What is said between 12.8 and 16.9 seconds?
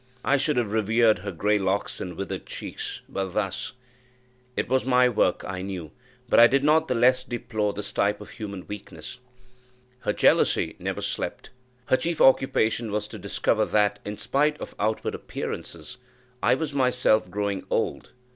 was to discover that, in spite of outward appearances, I was